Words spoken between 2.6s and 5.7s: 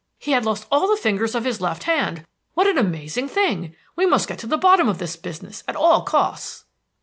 an amazing thing! We must get to the bottom of this business